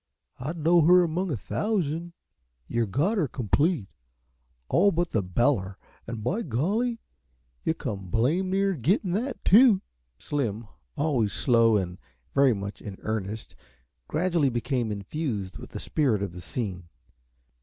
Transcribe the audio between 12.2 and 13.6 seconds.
very much in earnest,